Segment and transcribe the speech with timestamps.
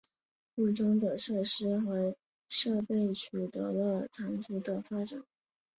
[0.55, 2.15] 附中的设施和
[2.49, 5.23] 设备取得了长足的发展。